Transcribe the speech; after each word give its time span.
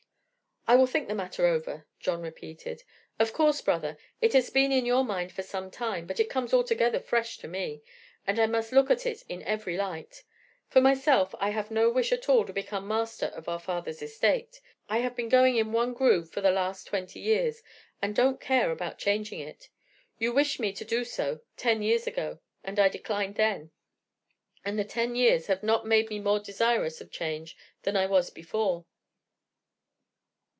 "I 0.67 0.75
will 0.75 0.87
think 0.87 1.09
the 1.09 1.15
matter 1.15 1.45
over," 1.47 1.85
John 1.99 2.21
repeated. 2.21 2.83
"Of 3.19 3.33
course, 3.33 3.59
brother, 3.59 3.97
it 4.21 4.31
has 4.31 4.49
been 4.49 4.71
in 4.71 4.85
your 4.85 5.03
mind 5.03 5.33
for 5.33 5.43
some 5.43 5.69
time, 5.69 6.07
but 6.07 6.17
it 6.17 6.29
comes 6.29 6.53
altogether 6.53 6.97
fresh 7.01 7.37
to 7.39 7.47
me, 7.49 7.81
and 8.25 8.39
I 8.39 8.45
must 8.45 8.71
look 8.71 8.89
at 8.89 9.05
it 9.05 9.21
in 9.27 9.43
every 9.43 9.75
light. 9.75 10.23
For 10.69 10.79
myself, 10.79 11.35
I 11.39 11.49
have 11.49 11.71
no 11.71 11.89
wish 11.89 12.13
at 12.13 12.29
all 12.29 12.45
to 12.45 12.53
become 12.53 12.87
master 12.87 13.25
of 13.25 13.49
our 13.49 13.59
father's 13.59 14.01
estate. 14.01 14.61
I 14.87 14.99
have 14.99 15.13
been 15.13 15.27
going 15.27 15.57
in 15.57 15.73
one 15.73 15.93
groove 15.93 16.31
for 16.31 16.39
the 16.39 16.51
last 16.51 16.87
twenty 16.87 17.19
years, 17.19 17.61
and 18.01 18.15
don't 18.15 18.39
care 18.39 18.71
about 18.71 18.97
changing 18.97 19.41
it. 19.41 19.67
You 20.19 20.31
wished 20.31 20.57
me 20.59 20.71
to 20.73 20.85
do 20.85 21.03
so 21.03 21.41
ten 21.57 21.81
years 21.81 22.07
ago, 22.07 22.39
and 22.63 22.79
I 22.79 22.87
declined 22.87 23.35
then, 23.35 23.71
and 24.63 24.79
the 24.79 24.85
ten 24.85 25.15
years 25.15 25.47
have 25.47 25.63
not 25.63 25.85
made 25.85 26.09
me 26.09 26.19
more 26.19 26.39
desirous 26.39 27.01
of 27.01 27.11
change 27.11 27.57
than 27.81 27.97
I 27.97 28.05
was 28.05 28.29
before." 28.29 28.85